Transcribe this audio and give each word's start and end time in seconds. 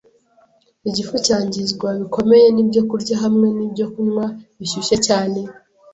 Igifu 0.87 1.15
cyangizwa 1.25 1.87
bikomeye 1.99 2.47
n’ibyokurya 2.51 3.15
hamwe 3.23 3.47
n’ibyokunywa 3.57 4.25
bishyushye 4.59 4.95
cyane. 5.07 5.39